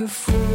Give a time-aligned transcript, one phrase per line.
[0.00, 0.49] que foi.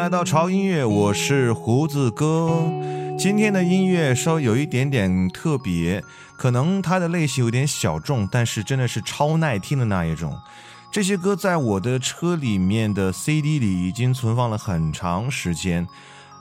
[0.00, 2.72] 来到潮音乐，我是胡子哥。
[3.18, 6.02] 今天的音乐稍微有一点点特别，
[6.38, 10.34] 可能它的类型有点小众，但是真的是超耐听的那一种。
[10.90, 15.86] 这些歌在我的车里面的 CD 里已经存放了很长时间，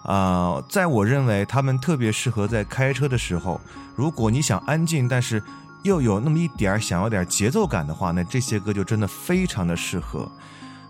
[0.04, 3.60] 啊、在我认为他们特别适合在开车的时候。
[3.94, 5.44] 如果你想安静，但是
[5.84, 10.32] 又有那么一点想要点节奏感的话，那这些歌就真的非常的适合。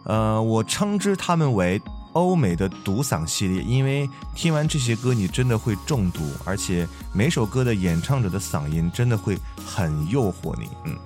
[0.03, 1.81] 呃，我称之他们为
[2.13, 10.67] 欧美的独嗓系列，因为听完这些歌，你真的会中毒，而且每首歌的演唱者的嗓音真的会很诱惑你。
[10.85, 10.97] 嗯，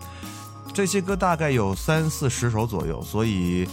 [0.73, 3.67] 这些歌大概有三四十首左右，所以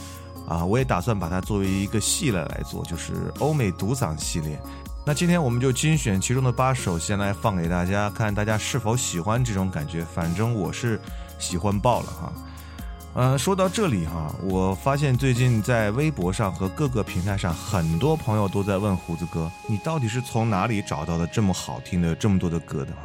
[0.49, 4.61] 啊，我也打算把它作为一个系列来做，就是欧美独嗓系列。
[5.07, 10.05] 那今天我们就精选其中的八首，先来放给大家，看大家是否喜欢这种感觉。
[10.05, 11.01] 反正我是
[11.39, 12.33] 喜欢爆了哈。
[13.13, 23.01] 呃，说到这里哈，我发现最近在微博上和各个平台上，很多朋友都在问胡子哥，你到底是从哪里找到的这么好听的这么多的歌的哈？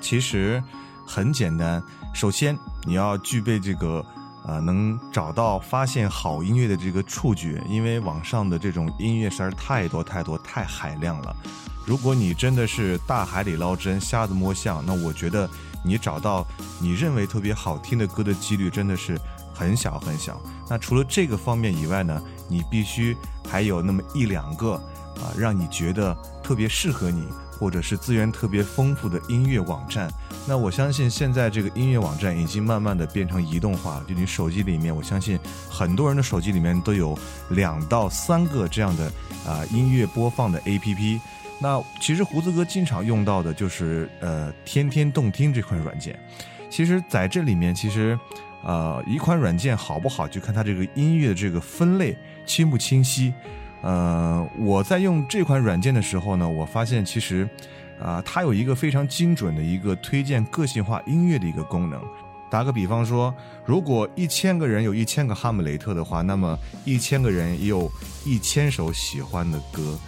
[0.00, 0.62] 其实
[1.06, 1.82] 很简单，
[2.14, 4.04] 首先你要具备这个
[4.46, 11.36] 呃能找到发现好音乐的这个触觉，因为网上的这种音乐实在太多太多太海量了。
[11.84, 15.48] 如果你真的是大海里捞针，瞎子摸象，那我觉得
[15.84, 16.46] 你找到
[16.80, 19.18] 你认为特别好听的歌的几率真的是
[19.60, 20.40] 很小很小。
[20.70, 23.14] 那除了这个方面以外呢，你必须
[23.46, 24.72] 还有那么一两个
[25.16, 27.26] 啊，让你觉得特别适合你，
[27.58, 30.10] 或者是资源特别丰富的音乐网站。
[30.48, 37.18] 那我相信现在这个音乐网站已经慢慢的变成移动化了，就你手机里面，我相信很多人的手机里面都有
[37.50, 39.12] 两到三个这样的
[39.46, 41.20] 啊、音乐播放的 APP。
[41.58, 46.18] 那其实胡子哥经常用到的就是呃天天动听这款软件。
[46.70, 48.18] 其实在这里面，其实
[48.62, 52.16] 呃一款软件好不好，就看它这个音乐的这个分类
[52.46, 53.32] 清不清晰。
[53.82, 57.48] 呃，我在用这款软件的时候呢，我发现其实
[57.98, 62.00] 啊、它有一个非常精准的一个推荐个性化音乐的一个功能。
[62.50, 63.32] 打个比方说，
[63.64, 67.90] 如果一千个人有一千个哈姆雷特的话，那么一千个人也有
[68.24, 69.98] 一千首喜欢的歌。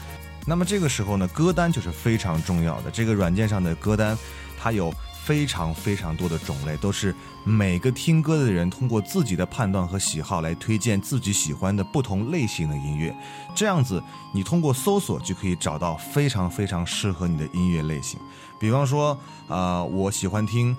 [0.46, 2.90] 那么这个时候呢，歌单就是非常重要的。
[2.90, 4.18] 这个软件上的歌单，
[4.58, 4.92] 它有
[5.24, 7.14] 非常非常多的种类，都是
[7.44, 13.14] 每个听歌的人通过自己的判断和喜好来推荐自己喜欢的不同类型的音乐。
[13.54, 14.02] 这样子，
[14.34, 18.18] 你通过搜索就可以找到非常非常适合你的音乐类型。
[18.58, 19.16] 比方说，
[19.48, 20.76] 啊、我喜欢听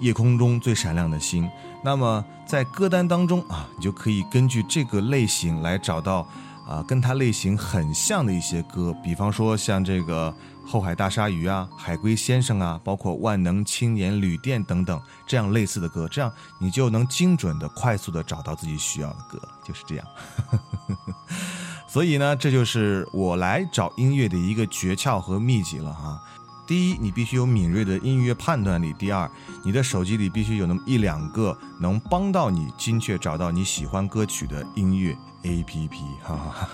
[0.00, 1.48] 夜空中最闪亮的星。
[1.82, 6.26] 那么在歌单当中啊，你就可以根据这个类型来找到
[6.66, 10.34] 啊跟它类型很像的一些歌，比方说像这个
[10.66, 20.06] 后海大鲨鱼啊、海龟先生啊，包括万能青年旅店等等这样类似的歌，这样你就能精准的、快速的找到自己需要的歌，就是这样。
[21.86, 26.20] 所以呢，这就是我来找音乐的一个诀窍和秘籍了哈。
[26.66, 29.30] 第一，你必须有敏锐的音乐判断力；第二，
[29.62, 35.90] 你的手机里必须有那么一两个能帮到你精确找到你喜欢歌曲的音乐 APP。
[36.22, 36.68] 哈哈哈。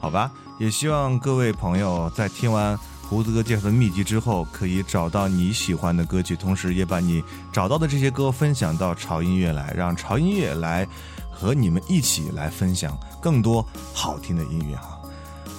[0.00, 7.22] 好吧，也希望各位朋友在听完胡子哥介绍的秘籍之后，可以找到你喜欢的歌曲，同时也把你
[7.52, 10.86] 找到的这些歌分享到潮音乐来，让潮音乐来
[11.30, 15.00] 和你们一起来分享更多好听的音乐哈。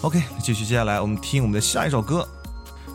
[0.01, 2.27] OK，继续接下来我们听我们的下一首歌。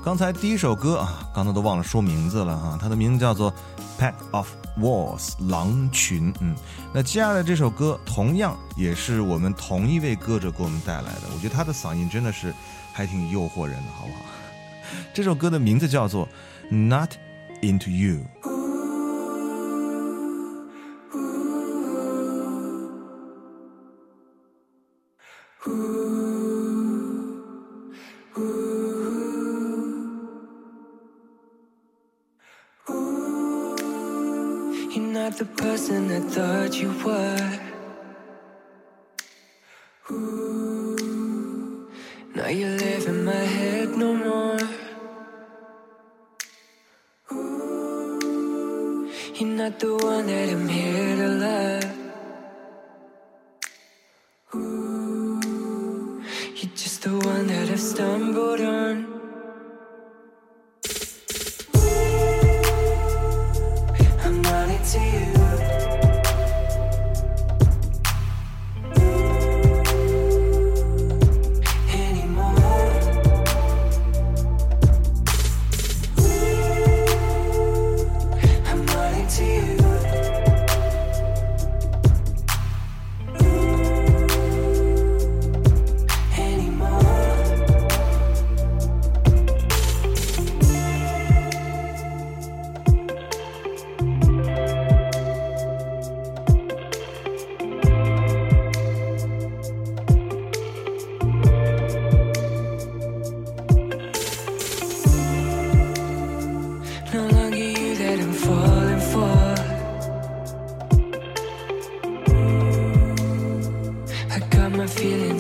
[0.09, 3.53] 刚才第一首歌啊，刚才都忘了说名字了哈，它的名字叫做
[4.01, 4.49] 《Pack of
[4.81, 6.33] Wolves》狼群。
[6.41, 6.57] 嗯，
[6.95, 12.55] 那接下来这首歌同样也是我们同一位歌者给我们带来的，我觉得他的嗓音真的是
[12.91, 14.21] 还挺诱惑人的，好不好？
[15.13, 16.27] 这首歌的名字叫做
[16.75, 17.11] 《Not
[17.61, 18.25] Into You》。
[34.91, 37.61] You're not the person I thought you were.
[40.11, 41.91] Ooh,
[42.35, 44.59] now you live in my head no more.
[47.33, 50.67] Ooh, you're not the one that I'm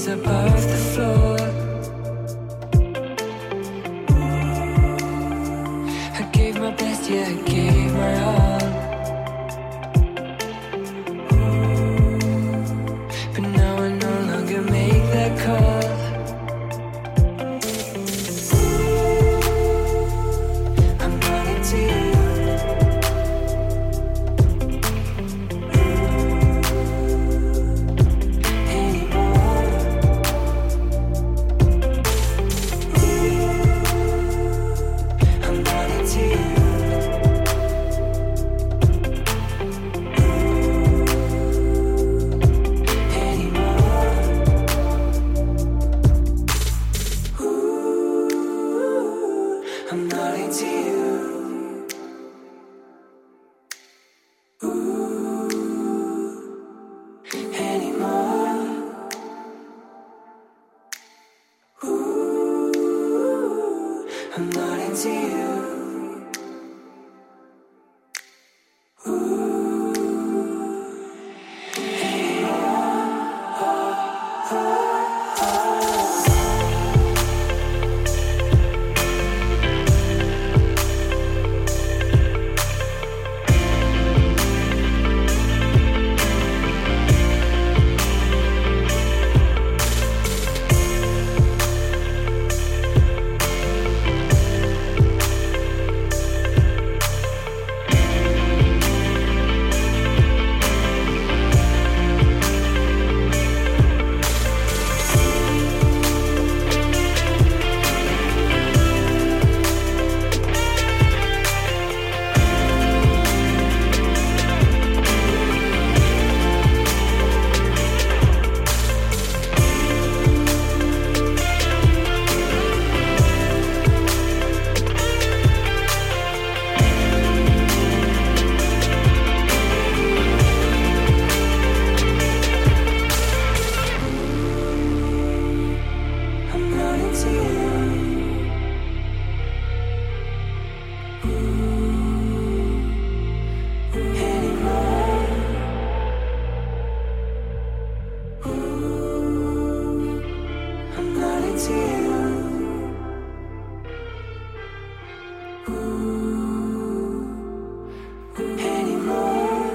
[0.09, 0.58] above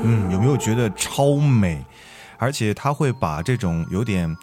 [0.05, 1.83] 嗯，有没有觉得超美？
[2.37, 4.33] 而且他会把这种有点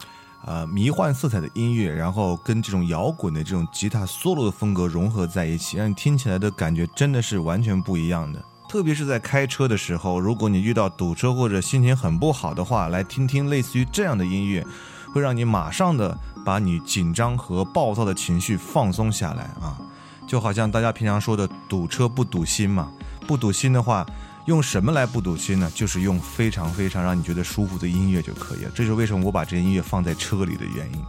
[0.45, 8.43] 呃迷幻色彩的音乐，然后跟这种摇滚的这种吉他 solo 的风格融合在一起，让你听起来的感觉真的是完全不一样的。
[8.69, 14.65] 特别是在开车的时候，如果你遇到堵车或者心情很不好的话，来听听类似于这样的音乐，
[15.13, 19.79] 会让你马上的把你紧张和暴躁的情绪放松下来啊。
[20.27, 22.89] 就好像大家平常说的“堵车不堵心”嘛，
[23.27, 24.07] 不堵心的话，
[24.47, 25.69] 用什么来不堵心呢？
[25.75, 28.71] 就是用非常非常让你觉得舒服的音乐就可以了。
[28.73, 31.05] 这是为什么我把这些音乐放在车里的原因。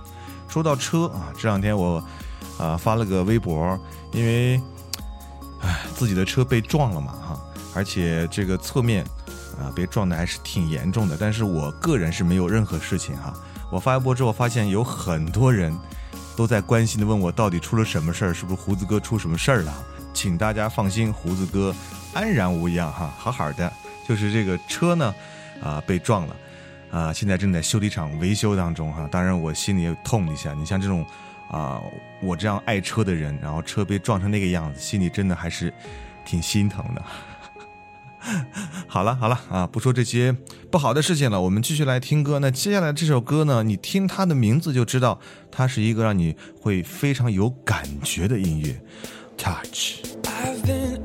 [0.48, 2.04] 说到车啊，这两天我
[2.58, 3.80] 啊、发了个微博，
[4.12, 4.60] 因为
[5.62, 7.40] 唉自己的车被撞了嘛哈，
[7.76, 9.06] 而且这个侧面
[9.60, 13.34] 啊被撞的还是挺严重的，但是我个人是没有任何事情哈。
[13.72, 15.76] 我发微博之后发现有很多人
[16.36, 19.74] 都在关心的问我到底出了什么事儿，是不是胡子哥出什么事儿了？
[20.14, 21.74] 请大家放心，胡子哥
[22.14, 23.72] 安然无恙哈，好好的。
[24.08, 25.16] 就是这个车呢，
[25.64, 26.36] 啊、被撞了，
[26.92, 29.08] 啊、现在正在修理厂维修当中哈。
[29.10, 31.06] 当然我心里也痛一下，你像这种
[31.50, 31.82] 啊、
[32.22, 35.74] 我这样爱车的人，然后车被撞成那个样子，心里真的还是
[36.26, 37.02] 挺心疼的。
[38.94, 40.36] 好了好了啊，不说这些
[40.70, 42.40] 不好的事情了，我们继续来听歌。
[42.40, 45.18] 那接下来这首歌呢，你听它的名字就知道，
[45.50, 48.82] 它是一个让你会非常有感觉的音乐
[49.38, 50.04] ，Touch。
[50.24, 51.00] I've been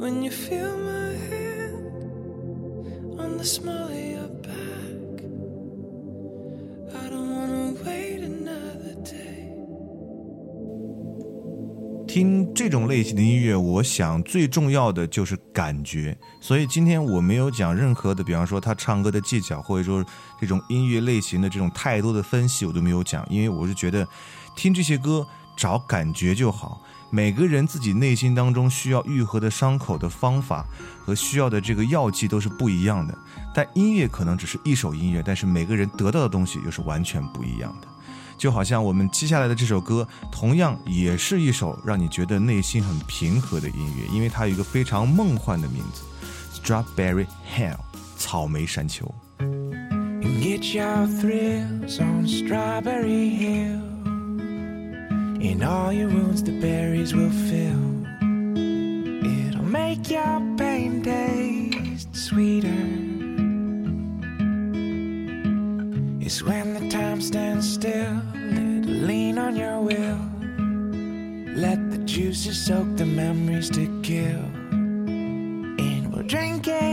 [0.00, 1.84] when you feel my hand
[3.20, 5.20] on the small of your back.
[6.94, 9.50] I don't wanna wait another day.
[12.08, 16.16] 听这种类型的音乐，我想最重要的就是感觉。
[16.40, 20.02] 所以今天我没有讲任何的，比方说他唱歌的技巧，或者说
[20.40, 24.08] 这种音乐类型的这种太多的分析，我都没有讲，因为我是觉得
[24.56, 25.26] 听这些歌
[25.58, 26.80] 找感觉就好。
[27.10, 30.64] 每个人自己内心当中需要愈合的伤口的方法
[31.04, 33.16] 和需要的这个药剂都是不一样的。
[33.54, 37.88] 但音乐可能只是一首音乐，但是每个人得到的东西又是完全不一样的。
[38.38, 46.02] 就好像我们接下来的这首歌，同样也是一首让你觉得内心很平和的音乐，因为它有一个非常梦幻的名字
[46.54, 47.76] ，Strawberry Hill，
[48.16, 49.12] 草莓山丘。
[50.40, 53.89] get your thrills on Strawberry Hill.
[55.40, 57.82] In all your wounds, the berries will fill.
[59.24, 62.68] It'll make your pain taste sweeter.
[66.20, 70.20] It's when the time stands still, it'll lean on your will.
[71.56, 74.44] Let the juices soak the memories to kill.
[75.80, 76.89] And we'll drink it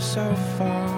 [0.00, 0.97] so far.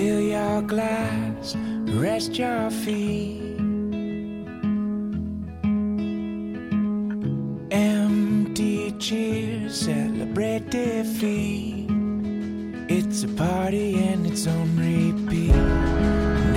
[0.00, 1.54] Fill your glass,
[2.04, 3.58] rest your feet.
[7.70, 11.90] Empty cheers celebrate defeat.
[12.88, 15.54] It's a party and it's on repeat.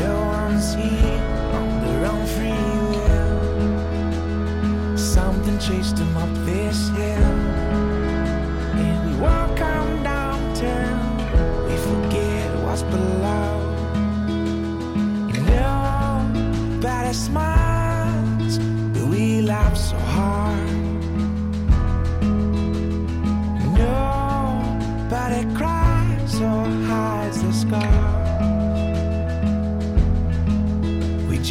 [0.04, 1.22] No one's here
[1.60, 3.38] on their own free will.
[4.98, 6.63] Something chased them up this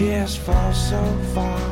[0.02, 1.00] just fall so
[1.32, 1.71] far.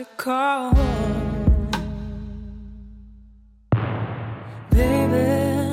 [0.00, 0.72] about call.
[4.70, 5.70] Baby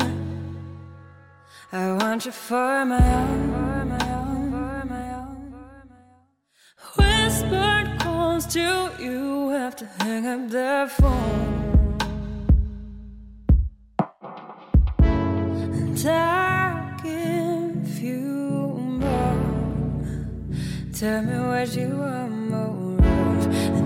[1.72, 5.54] I want you for my own, for my own.
[6.98, 11.98] Whispered calls to you have to hang up the phone.
[15.74, 18.20] And I give you
[19.02, 19.42] more.
[20.94, 22.91] Tell me what you want more.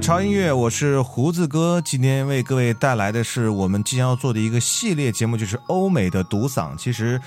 [0.00, 1.78] 超音乐我是胡子哥。
[1.84, 6.74] 今天为各位带来的是我们即将要做的一个系列节目就是欧美的独嗓。
[6.76, 7.20] 其实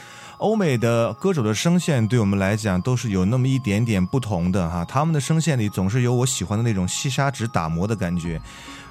[0.43, 8.41] 欧美的歌手的声线对我们来讲都是有那么一点点不同的哈，他们的声线里总是有我喜欢的那种细砂纸打磨的感觉。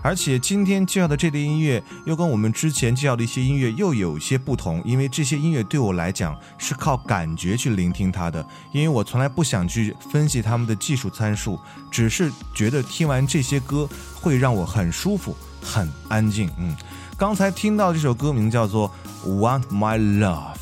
[0.01, 11.61] 而且今天介绍的这类音乐又跟我们之前介绍的一些音乐又有些不同，因为这些音乐对我来讲是靠感觉去聆听它的，因为我从来不想去分析他们的技术参数，
[11.91, 16.51] 只是觉得听完这些歌会让我很舒服、很安静。
[16.57, 16.75] 嗯，
[17.19, 18.91] 刚才听到这首歌名叫做
[19.29, 20.55] 《Want My Love》。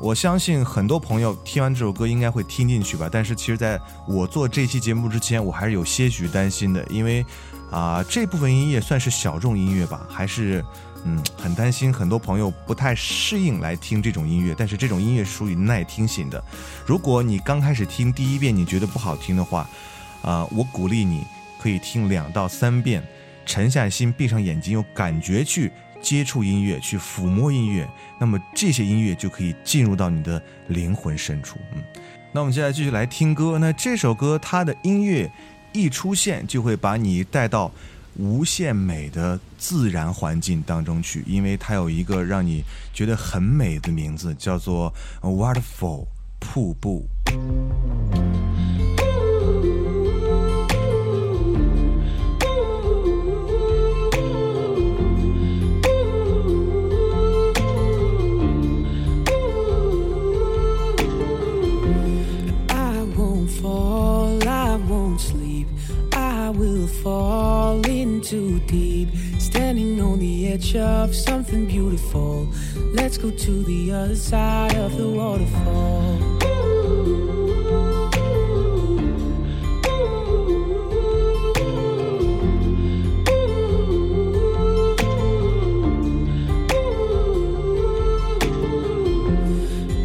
[0.00, 7.24] 我相信很多朋友听完这首歌应该会听进去吧，但是其实在我做这期节目之前，我还是有些许担心的，因为
[7.70, 10.64] 啊、这部分音乐算是小众音乐吧，还是
[11.04, 16.42] 嗯很担心很多朋友不太适应来听这种音乐，但是这种音乐属于耐听型的，
[16.86, 19.68] 如果你刚开始听第一遍你觉得不好听的话，
[20.22, 21.24] 啊、我鼓励你
[21.58, 23.02] 可以听两到三遍，
[23.44, 25.72] 沉下心，闭上眼睛，用感觉去
[26.04, 27.88] 接触音乐，去抚摸音乐，
[28.20, 31.58] 那么这些音乐就可以进入到你的灵魂深处。
[31.74, 31.82] 嗯，
[32.30, 33.58] 那我们接下来继续来听歌。
[33.58, 35.32] 那这首歌它的音乐
[35.72, 37.72] 一出现，就会把你带到
[38.16, 42.62] 无限美的自然环境当中去，因为它有一个让你
[42.92, 46.06] 觉得很美的名字，叫做 Waterfall
[46.38, 47.06] 瀑布。
[66.74, 69.08] Will fall into deep.
[69.38, 72.48] Standing on the edge of something beautiful.
[72.92, 76.18] Let's go to the other side of the waterfall.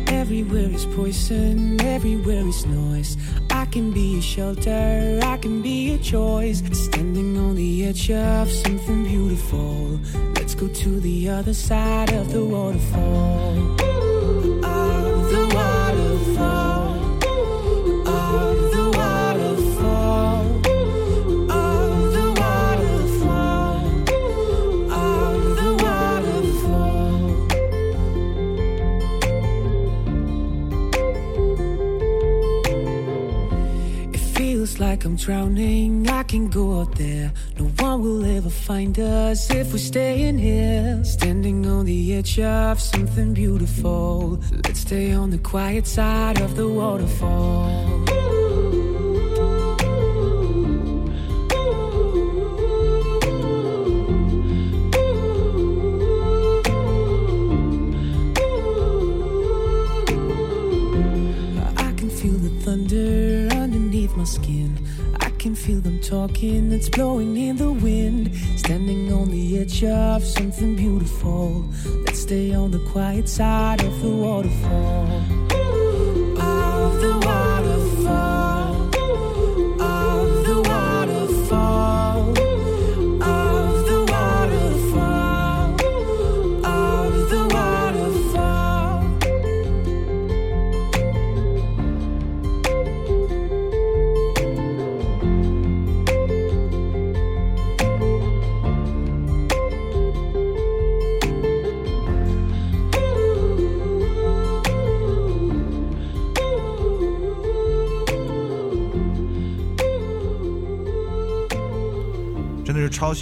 [0.07, 3.17] Everywhere is poison, everywhere is noise.
[3.69, 6.63] I can be a shelter, I can be a choice.
[6.71, 9.99] Standing on the edge of something beautiful.
[10.33, 13.88] Let's go to the other side of the waterfall.
[34.99, 36.09] Like I'm drowning.
[36.09, 37.31] I can go out there.
[37.57, 41.01] No one will ever find us if we stay in here.
[41.05, 44.41] Standing on the edge of something beautiful.
[44.65, 48.08] Let's stay on the quiet side of the waterfall.
[66.79, 68.33] It's blowing in the wind.
[68.55, 71.65] Standing on the edge of something beautiful.
[72.05, 74.78] Let's stay on the quiet side of the waterfall.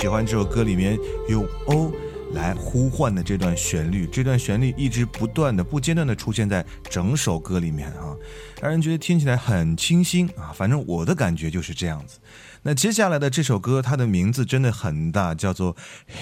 [0.07, 1.91] 喜欢这首歌里面用 O
[2.31, 8.15] 来呼唤的这段旋律，这段旋律一直不断的、不间断的出现在整首歌里面啊，
[8.61, 10.53] 让人觉得听起来很清新啊。
[10.55, 12.19] 反正我的感觉就是这样子。
[12.61, 15.75] 那接下来的这首歌，它的名字真的很大，叫做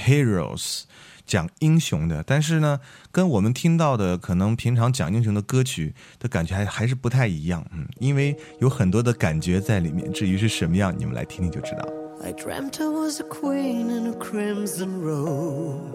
[0.07, 0.85] Heroes。
[1.27, 2.79] 讲英雄的，但是呢，
[3.11, 10.11] 跟我们听到的可能平常讲英雄的歌曲的感觉还还是不太一样，嗯，因为有很多的感觉在里面。
[10.11, 12.04] 至于是什么样，你们来听听就知道。
[12.25, 15.93] I dreamt I was a queen in a crimson robe.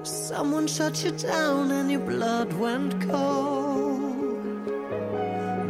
[0.02, 4.66] Someone shut you down and your blood went cold.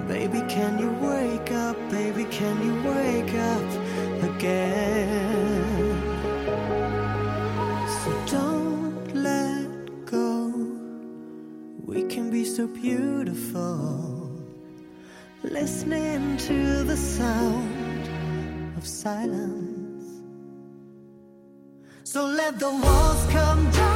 [0.08, 1.76] Baby, can you wake up?
[1.91, 3.69] Baby, can you wake up
[4.32, 5.52] again?
[12.63, 14.32] So beautiful.
[15.43, 18.08] Listening to the sound
[18.78, 20.21] of silence.
[22.06, 23.92] So let the walls come down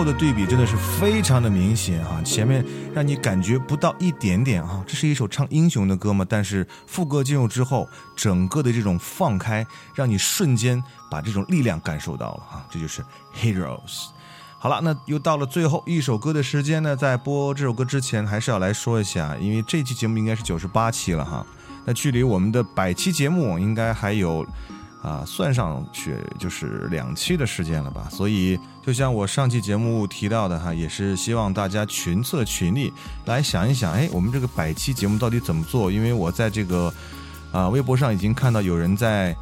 [0.00, 7.86] 后的对比真的是非常的明显哈、前面让你感觉不到一点点啊，这是一首唱英雄的歌嘛，但是副歌进入之后，
[8.16, 13.04] 整个的这种放开，让你瞬间把这种力量感受到了哈、这就是
[13.36, 14.06] Heroes。
[14.58, 21.44] 好了，那又到了最后一首歌的时间呢，在播这首歌之前，还是要来说一下，因为这期节目应该是九十八期了哈，
[21.84, 24.46] 那距离我们的百期节目应该还有
[25.02, 28.08] 啊，算上去就是两期的时间了吧。
[28.10, 32.92] 所以，就像我上期节目提到的哈，也是希望大家群策群力
[33.24, 35.90] 来想一想，哎，我们这个百期节目到底怎么做？
[35.90, 36.92] 因为我在这个
[37.52, 39.36] 啊微博上已经看到有人在。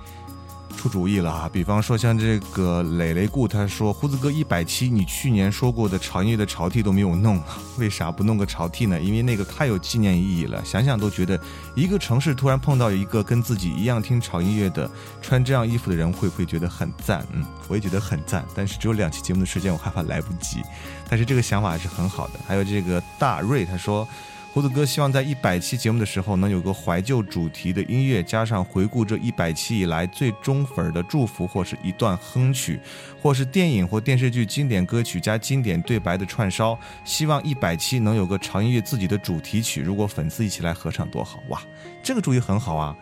[0.78, 1.50] 出主意了啊！
[1.52, 7.42] 比方说像这个磊磊顾，他说胡子哥一百期，你去年说过的潮音乐的潮 T 都没有弄，
[7.78, 9.00] 为啥不弄个潮 T 呢？
[9.00, 11.38] 因为那个太有纪念意义了，想想都觉得
[11.74, 14.88] 一个城市突然碰到一个跟自己一样听潮音乐的，
[15.20, 17.26] 穿这样衣服的人，会不会觉得很赞？
[17.32, 20.62] 嗯，我也觉得很赞，但是只有两期节目的时间，我害怕来不及。
[21.10, 22.34] 但是这个想法还是很好的。
[22.46, 24.06] 还有这个大瑞，他说。
[24.54, 32.80] 胡子哥希望在一百期节目的时候能有个怀旧主题的音乐，加上回顾这一百期以来最忠粉的祝福，或是一段哼曲，
[33.22, 36.76] 或是电影或电视剧经典歌曲加经典对白的串烧。
[37.04, 41.62] 希望一百期能有个潮音乐自己的主题曲，如果粉丝一起来合唱多好哇！
[42.02, 42.96] 这个主意很好啊。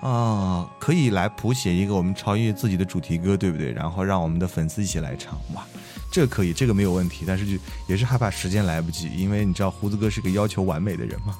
[0.00, 3.72] 啊，可以来谱写一个我们潮音乐自己的主题歌，对不对？
[3.72, 5.66] 然后让我们的粉丝一起来唱，哇，
[6.10, 7.24] 这个可以，这个没有问题。
[7.26, 11.36] 但是就也是害怕时间来不及，因为你知道胡子哥是个要求完美的人嘛，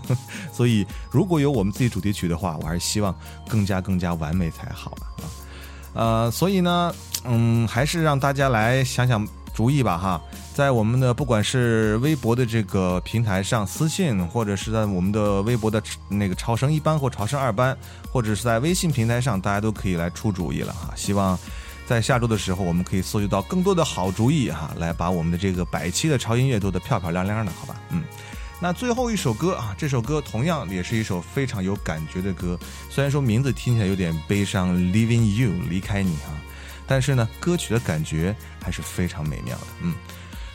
[0.52, 3.14] 所以如果有我们自己主题曲的话，我还是希望
[3.48, 5.24] 更加更加完美才好啊。
[5.94, 6.94] 呃，所以呢，
[7.24, 10.20] 嗯，还是让大家来想想主意吧哈。
[10.54, 17.76] 在我们的不管是微博的这个平台上私信，或者是在我们的微博的那个超生一班或超生二班，
[18.10, 20.94] 或者是在微信平台上，大家都可以来出主意了哈。
[20.96, 21.38] 希望
[21.86, 27.80] 在下周的时候，我们可以搜集到更多的好主意哈，来把我们的这个百期的潮音乐做得漂漂亮亮的，好吧？
[27.90, 28.02] 嗯。
[28.58, 32.58] 那最后一首歌啊，这首歌同样也是一首非常有感觉的歌，
[32.90, 36.34] 虽然说名字听起来有点悲伤，《Leaving You》离开你啊，
[36.86, 39.66] 但是呢，歌曲的感觉还是非常美妙的。
[39.82, 39.94] 嗯。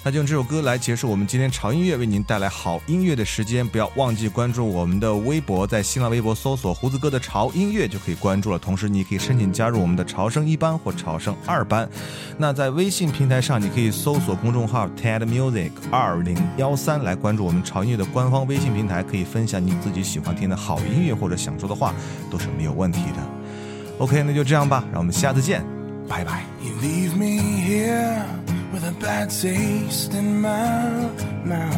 [0.03, 3.67] 那就用这首歌来结束我们今天潮音乐为您带来好音乐的时间。
[3.67, 8.57] 不要忘记关注我们的微博，在新浪微博搜索“胡子哥的潮音乐”就可以关注了。
[8.57, 11.87] 同时，你可以申请加入我们的潮声一班或潮声二班。
[12.35, 21.93] 那在微信平台上，你可以搜索公众号 TED Music 二零幺三来关注我们潮音乐的官方微信平台，可以分享你自己喜欢听的好音乐或者想说的话，
[22.31, 23.97] 都是没有问题的。
[23.99, 25.63] OK，那就这样吧，让我们下次见，
[26.07, 26.43] 拜拜。
[26.63, 28.50] You leave me here
[28.81, 31.09] with a bad taste in my
[31.45, 31.77] mouth.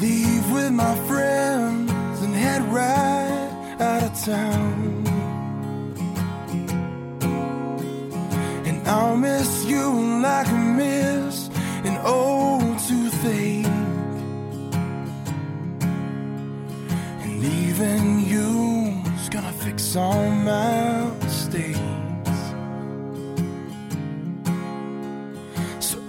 [0.00, 5.04] Leave with my friends and head right out of town.
[8.66, 11.48] And I'll miss you like I miss
[11.84, 13.66] an old toothache.
[17.22, 21.99] And leaving you's gonna fix all my mistakes.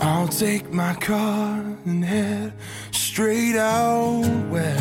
[0.03, 2.53] I'll take my car and head
[2.91, 4.80] straight out west.